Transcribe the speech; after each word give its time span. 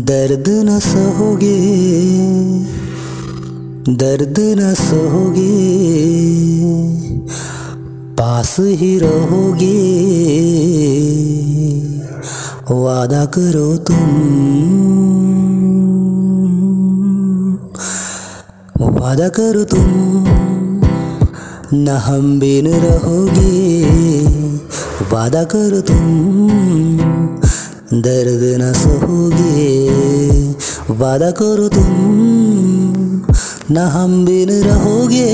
दर्द 0.00 0.44
न 0.48 0.78
सहोगे, 0.78 1.58
दर्द 3.88 4.34
न 4.38 4.74
सहोगे, 4.74 5.58
पास 8.14 8.56
ही 8.60 8.98
रहोगे। 8.98 9.76
वादा 12.70 13.24
करो 13.24 13.76
तुम, 13.76 14.10
वादा 18.96 19.28
करो 19.28 19.64
तुम। 19.64 20.55
न 21.74 21.88
हम 21.88 22.40
बिन 22.40 22.66
रहोगे। 22.66 23.84
वादा 25.12 25.44
करो 25.44 25.80
तुम, 25.80 26.48
दर्द 27.94 28.62
न 28.62 28.72
सहोगे। 28.72 29.88
वादा 30.90 31.30
करो 31.30 31.68
तुम, 31.68 31.86
न 33.70 33.78
हम 33.78 34.24
बिन 34.24 34.50
रहोगे। 34.50 35.32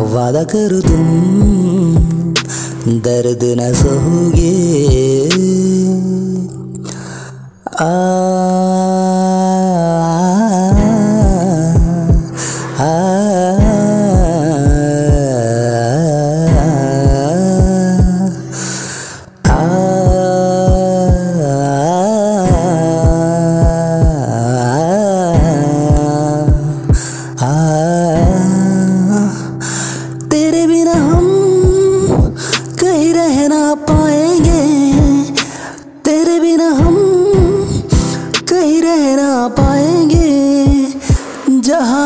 वादा 0.00 0.42
करो 0.42 0.80
तुम, 0.80 1.06
दर्द 2.98 3.40
न 3.42 3.74
सहोगे। 3.74 4.70
आ 7.80 8.19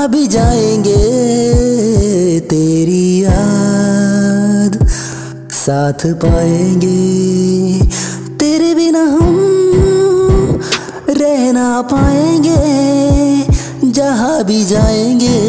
भी 0.06 0.26
जाएँगे 0.26 1.00
तेरी 2.40 3.24
याद। 3.24 4.88
साथ 5.52 6.06
पाएँगे। 6.06 7.80
तेरे 8.36 8.74
बिना 8.74 9.02
हम 9.02 10.60
रह 11.10 11.52
ना 11.52 11.82
पाएँगे। 11.82 12.56
जहाँ 13.90 14.44
भी 14.44 14.64
जाएँगे 14.64 15.40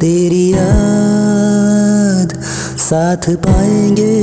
तेरी 0.00 0.52
याद। 0.52 2.42
साथ 2.78 3.30
पाएँगे 3.36 4.16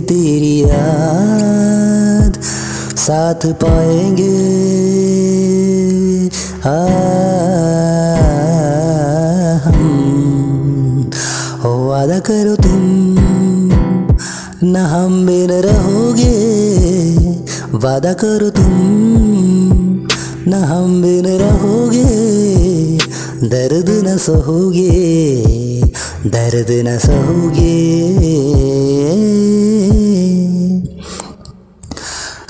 तेरी 0.00 0.62
याद। 0.62 2.40
साथ 2.96 3.46
पाएँगे 3.46 5.13
हम। 6.64 6.70
वादा 11.64 12.18
करो 12.18 12.56
तुम 12.56 12.80
न 14.64 14.76
हम 14.76 15.26
बिन 15.26 15.50
रहोगे। 15.50 16.34
वादा 17.78 18.12
करो 18.12 18.50
तुम 18.50 18.70
न 20.48 20.54
हम 20.54 21.02
बिन 21.02 21.26
रहोगे। 21.26 22.08
दर्द 23.48 24.08
न 24.08 24.16
सहोगे 24.16 24.90
दर्द 26.26 26.70
न 26.70 26.98
सहोगे। 26.98 27.84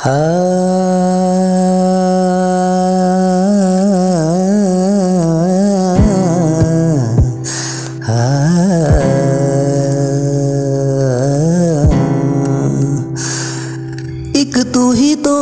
आ, 0.06 0.83
एक 14.54 14.66
तू 14.66 14.90
ही 14.92 15.14
तो 15.16 15.34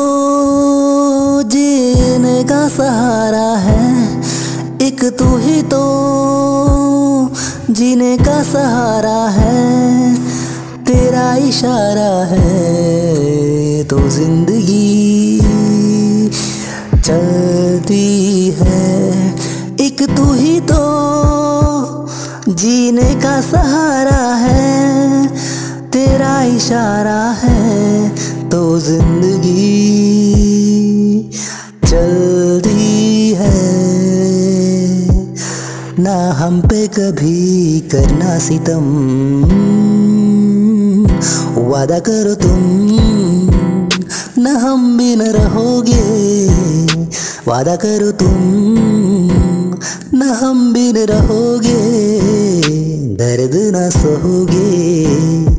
जीने 1.43 2.45
का 2.45 2.61
सहारा 2.69 3.49
है। 3.57 3.83
एक 4.83 5.03
तू 5.19 5.27
ही 5.37 5.63
तो 5.63 5.81
जीने 7.71 8.17
का 8.19 8.43
सहारा 8.43 9.19
है। 9.29 10.15
तेरा 10.85 11.35
इशारा 11.49 12.15
है 12.31 13.85
तो 13.85 14.09
ज़िंदगी 14.09 15.41
चलती 17.05 18.51
है। 18.61 18.83
एक 19.81 20.03
तू 20.17 20.33
ही 20.33 20.59
तो 20.73 20.83
जीने 22.49 23.15
का 23.15 23.41
सहारा 23.51 24.25
है। 24.37 25.27
तेरा 25.91 26.43
इशारा 26.57 27.23
है। 27.43 27.92
ज़िंदगी 28.79 29.63
चलती 31.85 33.35
है। 33.39 33.83
ना 35.99 36.33
हम 36.33 36.61
पे 36.61 36.87
कभी 36.87 37.81
करना 37.81 38.39
सितम। 38.39 38.87
वादा 41.57 41.99
करो 41.99 42.35
तुम, 42.35 42.61
न 44.39 44.47
हम 44.47 44.99
भी 44.99 45.17
न 45.17 45.23
रहोगे। 45.23 46.47
वादा 47.49 47.77
करो 47.77 48.11
तुम, 48.13 48.35
न 50.15 50.23
हम 50.23 50.73
भी 50.73 50.93
न 50.93 50.97
रहोगे। 50.97 51.81
दर्द 53.15 53.55
न 53.77 53.91
सहोगे। 53.91 55.52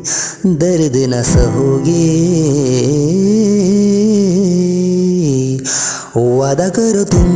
दर्द 0.46 0.96
न 1.08 1.22
सहोगे 1.22 2.04
वादा 6.16 6.68
करो 6.68 7.04
तुम 7.04 7.28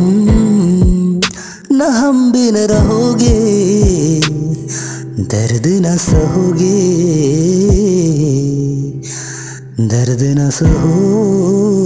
न 1.72 1.88
हम 1.97 2.30
बिन 2.32 2.56
रहोगे 2.70 3.38
दर्द 5.32 5.66
न 5.86 5.97
सहोगे 5.97 6.76
दर्द 9.88 10.22
न 10.38 10.50
सहो 10.50 11.78